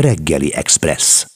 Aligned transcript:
Reggeli 0.00 0.54
Express. 0.54 1.26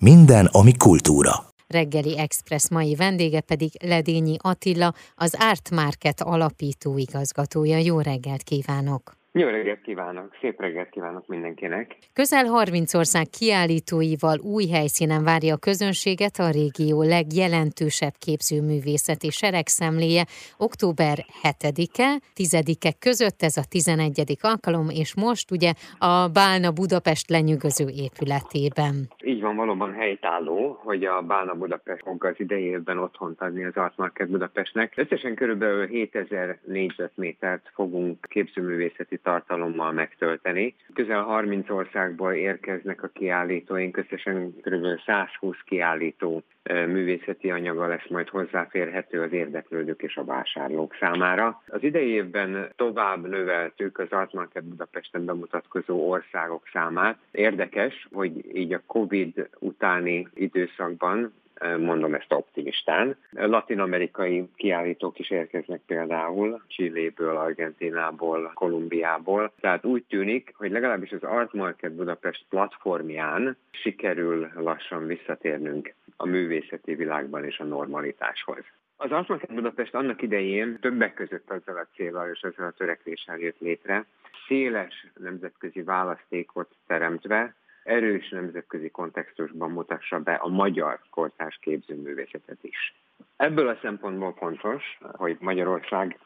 Minden, 0.00 0.46
ami 0.46 0.76
kultúra. 0.76 1.32
Reggeli 1.66 2.18
Express 2.18 2.68
mai 2.68 2.94
vendége 2.94 3.40
pedig 3.40 3.70
Ledényi 3.82 4.36
Attila, 4.38 4.94
az 5.14 5.34
Art 5.38 5.70
Market 5.70 6.20
alapító 6.20 6.98
igazgatója. 6.98 7.76
Jó 7.76 8.00
reggelt 8.00 8.42
kívánok! 8.42 9.21
Jó 9.34 9.48
reggelt 9.48 9.80
kívánok, 9.80 10.36
szép 10.40 10.60
reggelt 10.60 10.88
kívánok 10.88 11.26
mindenkinek. 11.26 11.96
Közel 12.12 12.44
30 12.44 12.94
ország 12.94 13.26
kiállítóival 13.38 14.38
új 14.38 14.66
helyszínen 14.66 15.24
várja 15.24 15.54
a 15.54 15.56
közönséget 15.56 16.36
a 16.38 16.50
régió 16.50 17.02
legjelentősebb 17.02 18.12
képzőművészeti 18.18 19.30
seregszemléje 19.30 20.24
október 20.58 21.16
7-e, 21.42 22.20
10-e 22.36 22.92
között 22.98 23.42
ez 23.42 23.56
a 23.56 23.62
11. 23.68 24.36
alkalom, 24.40 24.88
és 24.88 25.14
most 25.14 25.50
ugye 25.50 25.72
a 25.98 26.28
Bálna 26.28 26.70
Budapest 26.70 27.30
lenyűgöző 27.30 27.86
épületében. 27.88 28.94
Így 29.24 29.40
van, 29.40 29.56
valóban 29.56 29.92
helytálló, 29.92 30.78
hogy 30.84 31.04
a 31.04 31.22
Bálna 31.22 31.54
Budapest 31.54 32.02
fog 32.02 32.24
az 32.24 32.34
idejében 32.36 32.98
otthont 32.98 33.40
adni 33.40 33.64
az 33.64 33.76
Art 33.76 33.96
Market 33.96 34.28
Budapestnek. 34.28 34.92
Összesen 34.96 35.34
körülbelül 35.34 35.86
7000 35.86 36.58
négyzetmétert 36.64 37.70
fogunk 37.74 38.26
képzőművészeti 38.28 39.20
tartalommal 39.22 39.92
megtölteni. 39.92 40.74
Közel 40.94 41.22
30 41.22 41.70
országból 41.70 42.32
érkeznek 42.32 43.02
a 43.02 43.08
kiállítóink, 43.08 43.96
összesen 43.96 44.54
kb. 44.60 45.00
120 45.06 45.56
kiállító 45.64 46.42
művészeti 46.70 47.50
anyaga 47.50 47.86
lesz 47.86 48.08
majd 48.08 48.28
hozzáférhető 48.28 49.22
az 49.22 49.32
érdeklődők 49.32 50.02
és 50.02 50.16
a 50.16 50.24
vásárlók 50.24 50.96
számára. 51.00 51.62
Az 51.66 51.82
idei 51.82 52.08
évben 52.08 52.72
tovább 52.76 53.28
növeltük 53.28 53.98
az 53.98 54.10
Art 54.10 54.32
Market 54.32 54.64
Budapesten 54.64 55.24
bemutatkozó 55.24 56.08
országok 56.10 56.68
számát. 56.72 57.18
Érdekes, 57.30 58.08
hogy 58.12 58.56
így 58.56 58.72
a 58.72 58.82
COVID 58.86 59.48
utáni 59.58 60.28
időszakban 60.34 61.32
mondom 61.78 62.14
ezt 62.14 62.32
optimistán. 62.32 63.16
Latin-amerikai 63.30 64.48
kiállítók 64.54 65.18
is 65.18 65.30
érkeznek 65.30 65.80
például, 65.86 66.62
Chiléből, 66.66 67.36
Argentinából, 67.36 68.50
Kolumbiából. 68.54 69.52
Tehát 69.60 69.84
úgy 69.84 70.04
tűnik, 70.04 70.52
hogy 70.56 70.70
legalábbis 70.70 71.12
az 71.12 71.22
Art 71.22 71.52
Market 71.52 71.92
Budapest 71.92 72.44
platformján 72.48 73.56
sikerül 73.70 74.50
lassan 74.54 75.06
visszatérnünk 75.06 75.94
a 76.16 76.26
művészeti 76.26 76.94
világban 76.94 77.44
és 77.44 77.58
a 77.58 77.64
normalitáshoz. 77.64 78.64
Az 78.96 79.10
Art 79.10 79.28
Market 79.28 79.54
Budapest 79.54 79.94
annak 79.94 80.22
idején 80.22 80.78
többek 80.80 81.14
között 81.14 81.50
azzal 81.50 81.76
a 81.76 81.88
célral 81.94 82.30
és 82.30 82.42
azzal 82.42 82.66
a 82.66 82.70
törekvéssel 82.70 83.38
jött 83.38 83.58
létre, 83.58 84.06
széles 84.46 85.06
nemzetközi 85.18 85.82
választékot 85.82 86.74
teremtve, 86.86 87.54
erős 87.84 88.28
nemzetközi 88.28 88.90
kontextusban 88.90 89.70
mutassa 89.70 90.18
be 90.18 90.34
a 90.34 90.48
magyar 90.48 90.98
kortárs 91.10 91.58
képzőművészetet 91.60 92.58
is. 92.60 92.94
Ebből 93.36 93.68
a 93.68 93.78
szempontból 93.82 94.34
fontos, 94.38 94.98
hogy 95.12 95.36
Magyarország 95.40 96.18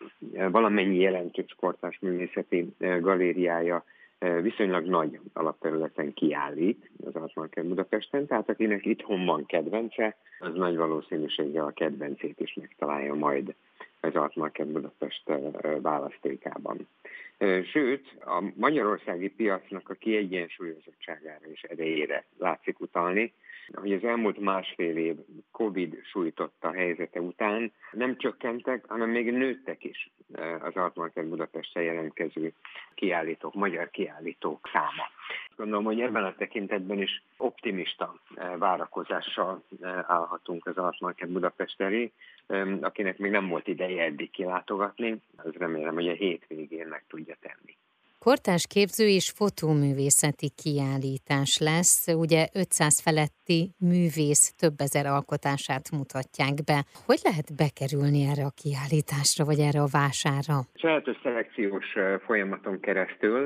valamennyi 0.51 0.99
jelentős 0.99 1.55
kortárs 1.61 1.99
művészeti 2.01 2.75
galériája 3.01 3.85
viszonylag 4.19 4.85
nagy 4.85 5.21
alapterületen 5.33 6.13
kiállít 6.15 6.91
az 7.05 7.15
Art 7.15 7.67
Budapesten, 7.67 8.27
tehát 8.27 8.49
akinek 8.49 8.85
itthon 8.85 9.25
van 9.25 9.47
kedvence, 9.47 10.17
az 10.39 10.55
nagy 10.55 10.77
valószínűséggel 10.77 11.65
a 11.65 11.71
kedvencét 11.71 12.41
is 12.41 12.55
megtalálja 12.55 13.15
majd 13.15 13.55
az 14.01 14.15
Art 14.15 14.67
Budapest 14.67 15.23
választékában. 15.81 16.89
Sőt, 17.73 18.17
a 18.21 18.53
magyarországi 18.55 19.29
piacnak 19.29 19.89
a 19.89 19.95
kiegyensúlyozottságára 19.95 21.47
és 21.53 21.63
erejére 21.63 22.25
látszik 22.39 22.81
utalni, 22.81 23.33
hogy 23.75 23.93
az 23.93 24.05
elmúlt 24.05 24.39
másfél 24.39 24.97
év 24.97 25.17
Covid 25.51 26.01
sújtotta 26.05 26.73
helyzete 26.73 27.21
után 27.21 27.73
nem 27.93 28.17
csökkentek, 28.17 28.85
hanem 28.89 29.11
még 29.11 29.33
nőttek 29.33 29.85
is 29.85 30.11
az 30.61 30.77
Altmarket 30.77 31.29
Budapesten 31.29 31.83
jelentkező 31.83 32.53
kiállítók, 32.95 33.55
magyar 33.55 33.91
kiállítók 33.91 34.69
száma. 34.73 35.11
Gondolom, 35.57 35.85
hogy 35.85 36.01
ebben 36.01 36.25
a 36.25 36.35
tekintetben 36.35 37.03
is 37.03 37.23
optimista 37.37 38.21
várakozással 38.59 39.63
állhatunk 40.07 40.67
az 40.67 40.77
Altmarket 40.77 41.29
Budapest 41.29 41.81
elé, 41.81 42.13
akinek 42.81 43.19
még 43.19 43.31
nem 43.31 43.49
volt 43.49 43.69
ideje 43.69 44.03
eddig 44.03 44.31
kilátogatni, 44.31 45.21
az 45.37 45.53
remélem, 45.53 45.95
hogy 45.95 46.09
a 46.09 46.13
hétvégén 46.13 46.87
meg 46.87 47.05
tudja 47.09 47.37
tenni. 47.41 47.77
Kortás 48.31 48.67
képző 48.75 49.07
és 49.19 49.27
fotóművészeti 49.41 50.49
kiállítás 50.63 51.53
lesz. 51.59 52.07
Ugye 52.25 52.43
500 52.55 53.01
feletti 53.07 53.61
művész 53.93 54.45
több 54.63 54.77
ezer 54.87 55.07
alkotását 55.07 55.87
mutatják 55.99 56.55
be. 56.71 56.79
Hogy 57.09 57.21
lehet 57.29 57.49
bekerülni 57.63 58.21
erre 58.31 58.45
a 58.51 58.59
kiállításra, 58.63 59.45
vagy 59.51 59.61
erre 59.69 59.81
a 59.87 59.93
vásárra? 60.01 60.57
Sajátos 60.83 61.17
szelekciós 61.23 61.89
folyamaton 62.27 62.81
keresztül 62.81 63.41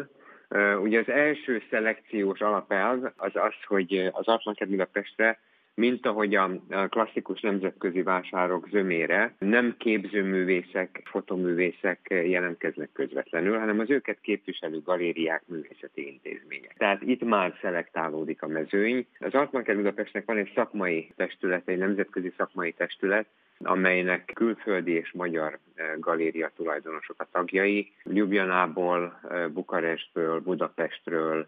Ugye 0.83 0.99
az 0.99 1.09
első 1.09 1.63
szelekciós 1.71 2.41
alapelv 2.41 3.05
az 3.17 3.33
az, 3.35 3.55
hogy 3.67 4.11
az 4.13 4.27
Atlanket 4.29 4.69
Budapestre 4.69 5.39
mint 5.81 6.07
ahogy 6.07 6.35
a 6.35 6.51
klasszikus 6.89 7.41
nemzetközi 7.41 8.03
vásárok 8.03 8.69
zömére 8.71 9.35
nem 9.39 9.75
képzőművészek, 9.79 11.03
fotoművészek 11.05 12.07
jelentkeznek 12.09 12.89
közvetlenül, 12.93 13.59
hanem 13.59 13.79
az 13.79 13.91
őket 13.91 14.19
képviselő 14.21 14.81
galériák, 14.85 15.43
művészeti 15.47 16.07
intézmények. 16.07 16.75
Tehát 16.77 17.03
itt 17.03 17.25
már 17.25 17.55
szelektálódik 17.61 18.43
a 18.43 18.47
mezőny. 18.47 19.07
Az 19.19 19.35
Altmarker 19.35 19.77
Budapestnek 19.77 20.25
van 20.25 20.37
egy 20.37 20.53
szakmai 20.55 21.13
testület, 21.17 21.69
egy 21.69 21.79
nemzetközi 21.79 22.33
szakmai 22.37 22.73
testület, 22.73 23.27
amelynek 23.59 24.31
külföldi 24.35 24.93
és 24.93 25.13
magyar 25.13 25.59
galéria 25.99 26.51
tulajdonosok 26.57 27.21
a 27.21 27.29
tagjai. 27.33 27.93
Ljubljanából, 28.05 29.21
Bukarestből, 29.53 30.41
Budapestről, 30.41 31.47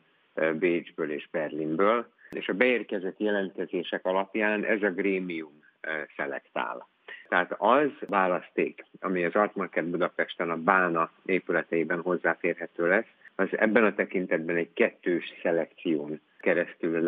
Bécsből 0.58 1.10
és 1.10 1.28
Berlinből 1.30 2.06
és 2.34 2.48
a 2.48 2.52
beérkezett 2.52 3.18
jelentkezések 3.18 4.06
alapján 4.06 4.64
ez 4.64 4.82
a 4.82 4.90
grémium 4.90 5.62
szelektál. 6.16 6.88
Tehát 7.28 7.54
az 7.58 7.90
választék, 8.00 8.84
ami 9.00 9.24
az 9.24 9.34
Art 9.34 9.54
Market 9.54 9.84
Budapesten 9.84 10.50
a 10.50 10.56
Bána 10.56 11.10
épületeiben 11.24 12.00
hozzáférhető 12.00 12.88
lesz, 12.88 13.06
az 13.34 13.48
ebben 13.52 13.84
a 13.84 13.94
tekintetben 13.94 14.56
egy 14.56 14.72
kettős 14.72 15.32
szelekción 15.42 16.20
keresztül 16.42 17.00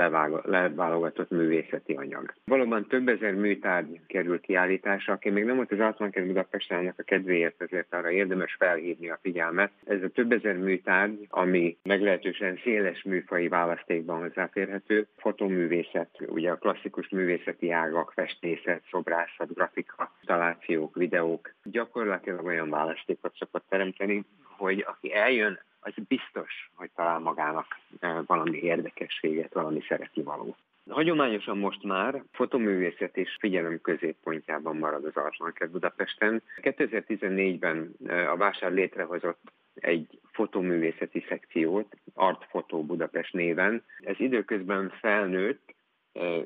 leválogatott 0.44 1.30
művészeti 1.30 1.92
anyag. 1.92 2.34
Valóban 2.44 2.86
több 2.86 3.08
ezer 3.08 3.34
műtárgy 3.34 4.00
kerül 4.06 4.40
kiállításra, 4.40 5.12
aki 5.12 5.30
még 5.30 5.44
nem 5.44 5.56
volt 5.56 5.72
az 5.72 5.80
Altmarket 5.80 6.26
Budapesten, 6.26 6.94
a 6.96 7.02
kedvéért 7.02 7.62
ezért 7.62 7.94
arra 7.94 8.10
érdemes 8.10 8.54
felhívni 8.58 9.10
a 9.10 9.18
figyelmet. 9.22 9.70
Ez 9.86 10.02
a 10.02 10.08
több 10.08 10.32
ezer 10.32 10.56
műtárgy, 10.56 11.26
ami 11.28 11.76
meglehetősen 11.82 12.60
széles 12.62 13.02
műfai 13.02 13.48
választékban 13.48 14.20
hozzáférhető, 14.20 15.06
fotoművészet, 15.16 16.10
ugye 16.26 16.50
a 16.50 16.56
klasszikus 16.56 17.08
művészeti 17.08 17.70
ágak, 17.70 18.12
festészet, 18.14 18.82
szobrászat, 18.90 19.54
grafika, 19.54 20.12
instalációk, 20.20 20.96
videók, 20.96 21.54
gyakorlatilag 21.62 22.44
olyan 22.44 22.70
választékot 22.70 23.34
szokott 23.36 23.64
teremteni, 23.68 24.24
hogy 24.56 24.84
aki 24.86 25.14
eljön 25.14 25.58
az 25.84 25.92
biztos, 26.08 26.70
hogy 26.74 26.90
talál 26.94 27.18
magának 27.18 27.78
eh, 28.00 28.18
valami 28.26 28.58
érdekességet, 28.58 29.52
valami 29.52 29.80
szeretni 29.88 30.22
való. 30.22 30.56
Hagyományosan 30.88 31.58
most 31.58 31.82
már 31.82 32.22
fotoművészet 32.32 33.16
és 33.16 33.36
figyelem 33.40 33.80
középpontjában 33.80 34.76
marad 34.76 35.04
az 35.04 35.16
Art 35.16 35.70
Budapesten. 35.70 36.42
2014-ben 36.62 37.94
eh, 38.06 38.32
a 38.32 38.36
vásár 38.36 38.72
létrehozott 38.72 39.52
egy 39.74 40.20
fotoművészeti 40.32 41.24
szekciót, 41.28 41.96
Art 42.14 42.46
Photo 42.46 42.82
Budapest 42.82 43.32
néven. 43.32 43.82
Ez 44.00 44.20
időközben 44.20 44.92
felnőtt, 45.00 45.73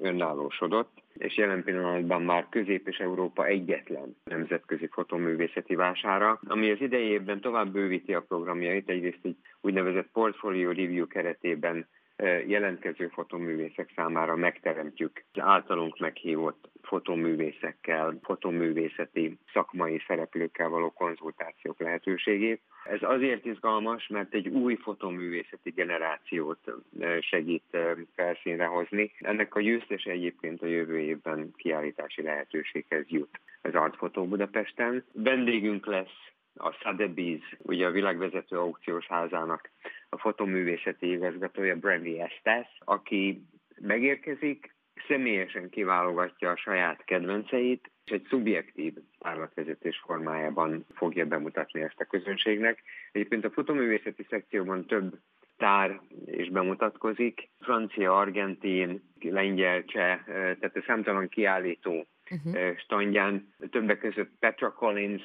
önállósodott, 0.01 1.03
és 1.15 1.37
jelen 1.37 1.65
pillanatban 1.65 2.23
már 2.23 2.47
Közép- 2.51 2.89
és 2.89 2.99
Európa 2.99 3.47
egyetlen 3.47 4.17
nemzetközi 4.25 4.87
fotoművészeti 4.87 5.75
vására, 5.75 6.41
ami 6.47 6.71
az 6.71 6.81
idejében 6.81 7.41
tovább 7.41 7.73
bővíti 7.73 8.15
a 8.15 8.23
programjait, 8.23 8.89
egyrészt 8.89 9.19
egy 9.23 9.37
úgynevezett 9.61 10.09
portfolio 10.13 10.69
review 10.69 11.07
keretében 11.07 11.87
jelentkező 12.47 13.09
fotoművészek 13.09 13.93
számára 13.95 14.37
megteremtjük 14.37 15.25
az 15.33 15.43
általunk 15.43 15.99
meghívott 15.99 16.69
fotoművészekkel, 16.83 18.19
fotoművészeti 18.23 19.39
szakmai 19.53 20.03
szereplőkkel 20.07 20.69
való 20.69 20.91
konzultációk 20.91 21.81
lehetőségét. 21.81 22.61
Ez 22.85 23.03
azért 23.03 23.45
izgalmas, 23.45 24.07
mert 24.07 24.35
egy 24.35 24.49
új 24.49 24.77
fotoművészeti 24.77 25.71
generációt 25.71 26.73
segít 27.21 27.77
felszínre 28.15 28.65
hozni. 28.65 29.13
Ennek 29.19 29.55
a 29.55 29.61
győztes 29.61 30.05
egyébként 30.05 30.63
a 30.63 30.67
jövő 30.67 30.99
évben 30.99 31.53
kiállítási 31.57 32.23
lehetőséghez 32.23 33.05
jut 33.09 33.41
az 33.63 33.75
Art 33.75 33.97
Photo 33.97 34.25
Budapesten. 34.25 35.05
Vendégünk 35.13 35.87
lesz 35.87 36.29
a 36.59 36.73
Sotheby's, 36.73 37.43
ugye 37.59 37.87
a 37.87 37.91
világvezető 37.91 38.57
aukciós 38.57 39.07
házának 39.07 39.71
a 40.09 40.19
fotoművészeti 40.19 41.11
igazgatója 41.11 41.77
Brandy 41.77 42.21
Estes, 42.21 42.67
aki 42.79 43.43
megérkezik, 43.81 44.77
személyesen 45.07 45.69
kiválogatja 45.69 46.51
a 46.51 46.57
saját 46.57 47.05
kedvenceit, 47.05 47.91
és 48.05 48.11
egy 48.13 48.27
szubjektív 48.29 48.95
tárlatvezetés 49.19 50.03
formájában 50.05 50.87
fogja 50.95 51.27
bemutatni 51.27 51.81
ezt 51.81 52.01
a 52.01 52.05
közönségnek. 52.05 52.83
Egyébként 53.13 53.45
a 53.45 53.51
fotoművészeti 53.51 54.27
szekcióban 54.31 54.87
több 54.87 55.19
tár 55.57 56.01
is 56.27 56.51
bemutatkozik, 56.51 57.49
francia, 57.61 58.19
argentin, 58.19 59.03
lengyel, 59.21 59.85
cseh, 59.85 60.19
tehát 60.27 60.77
a 60.77 60.83
számtalan 60.87 61.29
kiállító 61.29 62.07
uh-huh. 62.31 62.77
standján. 62.77 63.55
Többek 63.71 63.99
között 63.99 64.31
Petra 64.39 64.73
Collins 64.73 65.23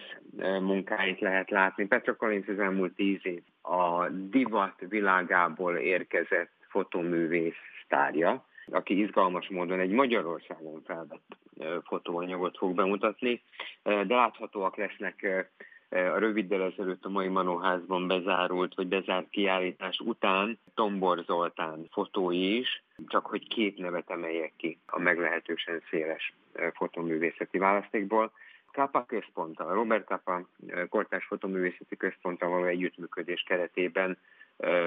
munkáit 0.62 1.20
lehet 1.20 1.50
látni. 1.50 1.86
Petra 1.86 2.16
Collins 2.16 2.48
az 2.48 2.60
elmúlt 2.60 2.96
tíz 2.96 3.20
év 3.24 3.42
a 3.62 4.10
divat 4.10 4.76
világából 4.90 5.76
érkezett 5.76 6.52
fotoművész 6.70 7.56
sztárja, 7.86 8.46
aki 8.66 9.02
izgalmas 9.02 9.50
módon 9.50 9.80
egy 9.80 9.92
Magyarországon 9.92 10.82
felvett 10.86 11.38
fotóanyagot 11.84 12.58
fog 12.58 12.76
bemutatni, 12.76 13.42
de 13.84 14.16
láthatóak 14.16 14.78
lesznek 14.78 15.48
a 15.94 16.18
röviddel 16.18 16.62
ezelőtt 16.62 17.06
a 17.06 17.10
mai 17.10 17.28
Manóházban 17.28 18.08
bezárult, 18.08 18.76
vagy 18.76 18.88
bezárt 18.88 19.30
kiállítás 19.30 20.00
után 20.00 20.60
Tombor 20.74 21.24
Zoltán 21.26 21.88
fotói 21.92 22.58
is, 22.58 22.84
csak 23.08 23.26
hogy 23.26 23.48
két 23.48 23.78
nevet 23.78 24.10
emeljek 24.10 24.54
ki 24.58 24.78
a 24.86 25.00
meglehetősen 25.00 25.82
széles 25.90 26.34
fotoművészeti 26.74 27.58
választékból. 27.58 28.32
Kappa 28.72 29.06
központtal, 29.06 29.74
Robert 29.74 30.06
Kappa 30.06 30.48
kortás 30.90 31.26
fotoművészeti 31.26 31.98
központtal 31.98 32.50
való 32.50 32.64
együttműködés 32.64 33.44
keretében 33.48 34.18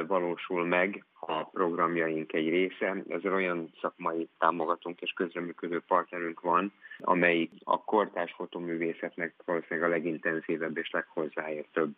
valósul 0.07 0.67
meg 0.67 1.05
a 1.21 1.45
programjaink 1.45 2.33
egy 2.33 2.49
része. 2.49 3.03
Ez 3.09 3.25
olyan 3.25 3.71
szakmai 3.81 4.29
támogatónk 4.39 5.01
és 5.01 5.13
közreműködő 5.13 5.83
partnerünk 5.87 6.41
van, 6.41 6.73
amelyik 6.99 7.51
a 7.65 7.85
kortás 7.85 8.33
fotoművészetnek 8.33 9.35
valószínűleg 9.45 9.89
a 9.91 9.93
legintenzívebb 9.93 10.77
és 10.77 10.91
leghozzáértőbb 10.91 11.95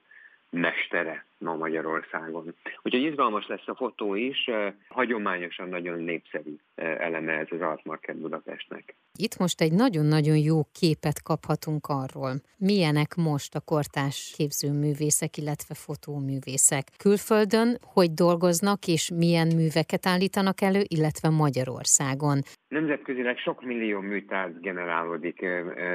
mestere 0.50 1.26
ma 1.38 1.54
Magyarországon. 1.54 2.54
Úgyhogy 2.82 3.02
izgalmas 3.02 3.46
lesz 3.46 3.66
a 3.68 3.74
fotó 3.74 4.14
is, 4.14 4.50
hagyományosan 4.88 5.68
nagyon 5.68 5.98
népszerű 5.98 6.54
eleme 6.74 7.32
ez 7.32 7.46
az 7.50 7.60
Art 7.60 7.84
Market 7.84 8.16
Budapestnek. 8.16 8.94
Itt 9.18 9.38
most 9.38 9.60
egy 9.60 9.72
nagyon-nagyon 9.72 10.36
jó 10.36 10.60
képet 10.72 11.22
kaphatunk 11.22 11.86
arról, 11.86 12.32
milyenek 12.56 13.14
most 13.14 13.54
a 13.54 13.60
kortás 13.60 14.34
képzőművészek, 14.36 15.36
illetve 15.36 15.74
fotóművészek. 15.74 16.84
Külföldön 16.96 17.78
hogy 17.82 18.10
dolgoznak 18.10 18.86
és 18.86 19.10
milyen 19.14 19.48
műveket 19.56 20.06
állítanak 20.06 20.60
elő, 20.60 20.82
illetve 20.84 21.28
Magyarországon. 21.28 22.38
Nemzetközileg 22.68 23.38
sok 23.38 23.64
millió 23.64 24.00
műtárgy 24.00 24.60
generálódik 24.60 25.44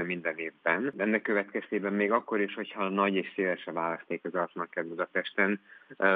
minden 0.05 0.37
évben. 0.37 0.93
Ennek 0.97 1.21
következtében 1.21 1.93
még 1.93 2.11
akkor 2.11 2.41
is, 2.41 2.53
hogyha 2.53 2.89
nagy 2.89 3.15
és 3.15 3.31
széles 3.35 3.65
a 3.65 3.71
választék 3.71 4.25
az 4.25 4.35
Art 4.35 4.55
Market 4.55 4.85
Budapesten, 5.35 5.59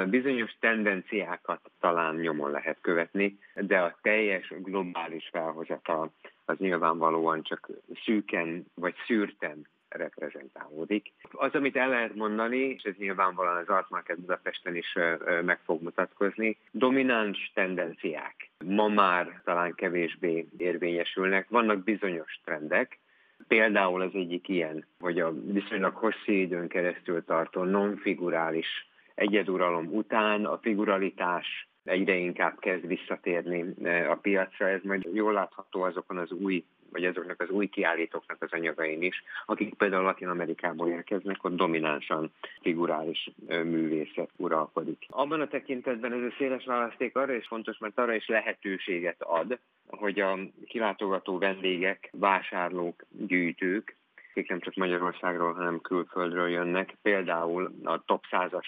bizonyos 0.09 0.55
tendenciákat 0.59 1.71
talán 1.79 2.15
nyomon 2.15 2.51
lehet 2.51 2.77
követni, 2.81 3.39
de 3.55 3.79
a 3.79 3.97
teljes 4.01 4.53
globális 4.57 5.29
felhozatal 5.31 6.11
az 6.45 6.57
nyilvánvalóan 6.57 7.43
csak 7.43 7.69
szűken 8.05 8.65
vagy 8.75 8.95
szűrten 9.05 9.67
reprezentálódik. 9.89 11.11
Az, 11.31 11.53
amit 11.53 11.75
el 11.75 11.89
lehet 11.89 12.15
mondani, 12.15 12.57
és 12.57 12.83
ez 12.83 12.95
nyilvánvalóan 12.97 13.57
az 13.57 13.69
Art 13.69 13.89
Market 13.89 14.19
Budapesten 14.19 14.75
is 14.75 14.97
meg 15.41 15.59
fog 15.63 15.81
mutatkozni, 15.81 16.57
domináns 16.71 17.51
tendenciák 17.53 18.49
ma 18.65 18.87
már 18.87 19.41
talán 19.43 19.73
kevésbé 19.73 20.47
érvényesülnek. 20.57 21.49
Vannak 21.49 21.83
bizonyos 21.83 22.39
trendek, 22.43 22.99
Például 23.47 24.01
az 24.01 24.11
egyik 24.13 24.47
ilyen, 24.47 24.85
hogy 24.99 25.19
a 25.19 25.33
viszonylag 25.33 25.95
hosszú 25.95 26.31
időn 26.31 26.67
keresztül 26.67 27.23
tartó 27.25 27.63
non-figurális 27.63 28.87
egyeduralom 29.17 29.85
után 29.85 30.45
a 30.45 30.57
figuralitás 30.57 31.67
egyre 31.83 32.15
inkább 32.15 32.59
kezd 32.59 32.87
visszatérni 32.87 33.73
a 34.09 34.15
piacra. 34.15 34.69
Ez 34.69 34.81
majd 34.83 35.09
jól 35.13 35.33
látható 35.33 35.81
azokon 35.81 36.17
az 36.17 36.31
új 36.31 36.63
vagy 36.91 37.05
azoknak 37.05 37.41
az 37.41 37.49
új 37.49 37.67
kiállítóknak 37.67 38.41
az 38.41 38.51
anyagain 38.51 39.01
is, 39.01 39.23
akik 39.45 39.73
például 39.73 40.03
Latin 40.03 40.27
Amerikából 40.27 40.89
érkeznek, 40.89 41.43
ott 41.43 41.55
dominánsan 41.55 42.31
figurális 42.61 43.29
művészet 43.47 44.29
uralkodik. 44.35 45.05
Abban 45.09 45.41
a 45.41 45.47
tekintetben 45.47 46.13
ez 46.13 46.21
a 46.21 46.35
széles 46.37 46.65
választék 46.65 47.15
arra 47.15 47.33
is 47.33 47.47
fontos, 47.47 47.77
mert 47.77 47.99
arra 47.99 48.13
is 48.13 48.27
lehetőséget 48.27 49.21
ad, 49.21 49.59
hogy 49.87 50.19
a 50.19 50.39
kilátogató 50.65 51.37
vendégek, 51.37 52.09
vásárlók, 52.11 53.05
gyűjtők, 53.09 53.95
akik 54.31 54.49
nem 54.49 54.59
csak 54.59 54.75
Magyarországról, 54.75 55.53
hanem 55.53 55.81
külföldről 55.81 56.49
jönnek, 56.49 56.95
például 57.01 57.71
a 57.83 58.03
top 58.05 58.23
100-as 58.31 58.67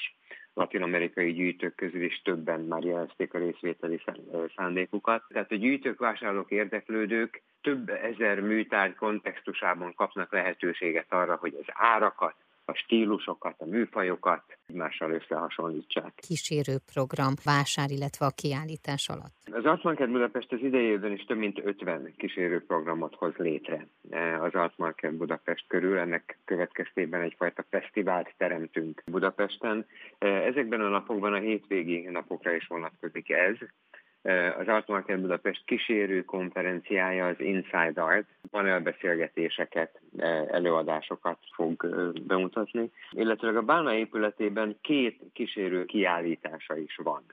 latin-amerikai 0.60 1.34
gyűjtők 1.34 1.76
közül 1.76 2.04
is 2.04 2.22
többen 2.22 2.60
már 2.60 2.84
jelezték 2.84 3.34
a 3.34 3.38
részvételi 3.38 4.02
szándékukat. 4.56 5.24
Tehát 5.28 5.52
a 5.52 5.56
gyűjtők, 5.56 6.00
vásárlók, 6.00 6.52
érdeklődők 6.52 7.42
több 7.62 7.90
ezer 7.90 8.40
műtárgy 8.40 8.96
kontextusában 8.96 9.94
kapnak 9.96 10.32
lehetőséget 10.32 11.14
arra, 11.14 11.36
hogy 11.36 11.56
az 11.60 11.68
árakat, 11.74 12.36
a 12.70 12.76
stílusokat, 12.76 13.56
a 13.58 13.66
műfajokat 13.66 14.44
egymással 14.68 15.12
összehasonlítsák. 15.12 16.14
Kísérő 16.16 16.76
program 16.94 17.34
vásár, 17.44 17.90
illetve 17.92 18.26
a 18.26 18.32
kiállítás 18.36 19.10
alatt. 19.10 19.34
Az 19.52 19.66
Artmarket 19.66 20.10
Budapest 20.10 20.52
az 20.52 20.60
idejében 20.62 21.12
is 21.12 21.26
több 21.26 21.38
mint 21.38 21.60
50 21.64 22.14
kísérő 22.18 22.66
programot 22.66 23.16
hoz 23.16 23.34
létre 23.36 23.88
az 24.42 24.54
Artmarket 24.54 25.14
Budapest 25.14 25.66
körül. 25.68 25.98
Ennek 25.98 26.38
következtében 26.46 27.22
egyfajta 27.22 27.66
fesztivált 27.70 28.34
teremtünk 28.38 29.04
Budapesten. 29.06 29.86
Ezekben 30.20 30.82
a 30.82 30.90
napokban 30.90 31.34
a 31.34 31.40
hétvégi 31.40 32.00
napokra 32.00 32.52
is 32.56 32.68
vonatkozik 32.68 33.30
ez. 33.30 33.56
Az 34.60 34.68
Art 34.68 34.88
Market 34.88 35.22
Budapest 35.22 35.66
kísérő 35.66 36.24
konferenciája 36.24 37.28
az 37.28 37.40
Inside 37.40 38.02
Art, 38.02 38.28
panelbeszélgetéseket, 38.52 40.02
előadásokat 40.52 41.38
fog 41.54 41.88
bemutatni, 42.28 42.92
illetve 43.12 43.48
a 43.48 43.62
Bálna 43.62 43.94
épületében 43.94 44.78
két 44.82 45.22
kísérő 45.34 45.86
kiállítása 45.86 46.78
is 46.78 46.96
van 47.04 47.24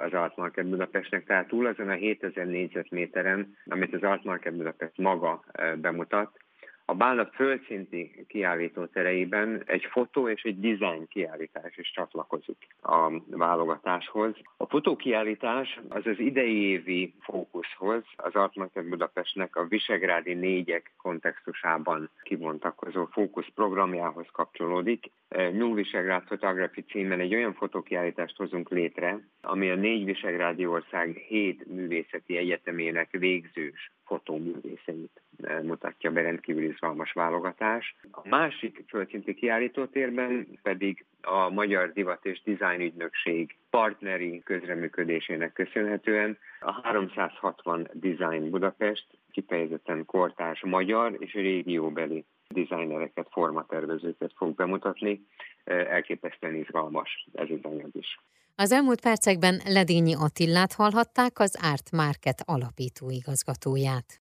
az 0.00 0.12
Art 0.12 0.36
Market 0.36 0.66
Budapestnek, 0.66 1.24
tehát 1.24 1.48
túl 1.48 1.66
azon 1.66 1.88
a 1.88 1.92
7000 1.92 2.46
négyzetméteren, 2.46 3.56
amit 3.66 3.94
az 3.94 4.02
Art 4.02 4.24
Market 4.24 4.56
Budapest 4.56 4.98
maga 4.98 5.44
bemutat, 5.76 6.43
a 6.86 6.94
Bálna 6.94 7.26
földszinti 7.26 8.24
kiállító 8.28 8.84
tereiben 8.86 9.62
egy 9.66 9.84
fotó 9.84 10.28
és 10.28 10.42
egy 10.42 10.60
design 10.60 11.08
kiállítás 11.08 11.76
is 11.76 11.90
csatlakozik 11.90 12.66
a 12.82 13.10
válogatáshoz. 13.26 14.34
A 14.56 14.66
fotókiállítás 14.66 15.80
az 15.88 16.06
az 16.06 16.18
idei 16.18 16.62
évi 16.62 17.14
fókuszhoz, 17.20 18.02
az 18.16 18.34
Artmarket 18.34 18.88
Budapestnek 18.88 19.56
a 19.56 19.66
Visegrádi 19.66 20.34
négyek 20.34 20.92
kontextusában 20.96 22.10
kibontakozó 22.22 23.04
fókusz 23.04 23.48
programjához 23.54 24.26
kapcsolódik. 24.32 25.10
New 25.36 25.74
Visegrád 25.74 26.24
Photography 26.24 26.80
címen 26.80 27.20
egy 27.20 27.34
olyan 27.34 27.54
fotókiállítást 27.54 28.36
hozunk 28.36 28.70
létre, 28.70 29.20
ami 29.40 29.70
a 29.70 29.74
négy 29.74 30.04
Visegrádi 30.04 30.66
ország 30.66 31.16
hét 31.16 31.66
művészeti 31.66 32.36
egyetemének 32.36 33.10
végzős 33.10 33.92
fotóművészeit 34.04 35.22
mutatja 35.62 36.10
be 36.10 36.22
rendkívül 36.22 36.64
izgalmas 36.64 37.12
válogatás. 37.12 37.96
A 38.10 38.28
másik 38.28 38.84
földszinti 38.88 39.34
kiállítótérben 39.34 40.46
pedig 40.62 41.04
a 41.20 41.50
Magyar 41.50 41.92
Divat 41.92 42.26
és 42.26 42.42
Design 42.42 42.80
Ügynökség 42.80 43.56
partneri 43.70 44.42
közreműködésének 44.44 45.52
köszönhetően 45.52 46.38
a 46.60 46.72
360 46.82 47.88
Design 47.92 48.50
Budapest 48.50 49.06
kifejezetten 49.32 50.04
kortárs 50.04 50.62
magyar 50.64 51.16
és 51.18 51.32
régióbeli 51.32 52.24
designereket, 52.54 53.28
formatervezőket 53.30 54.32
fog 54.36 54.54
bemutatni. 54.54 55.26
Elképesztően 55.64 56.54
izgalmas 56.54 57.28
ez 57.32 57.48
az 57.50 57.70
anyag 57.70 57.90
is. 57.92 58.18
Az 58.56 58.72
elmúlt 58.72 59.00
percekben 59.00 59.60
Ledényi 59.64 60.14
Attillát 60.14 60.72
hallhatták, 60.72 61.38
az 61.38 61.58
Art 61.72 61.90
Market 61.92 62.42
alapító 62.44 63.10
igazgatóját. 63.10 64.06